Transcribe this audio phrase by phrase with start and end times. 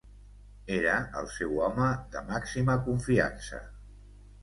[0.77, 3.65] Era el seu home de màxima confiança.